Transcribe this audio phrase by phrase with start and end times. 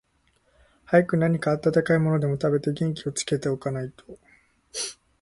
[0.87, 4.17] 早く何か暖かいものでも食べて、元気をつけて置かないと、